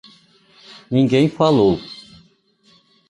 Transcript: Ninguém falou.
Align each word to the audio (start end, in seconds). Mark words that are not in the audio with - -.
Ninguém 0.89 1.29
falou. 1.29 1.77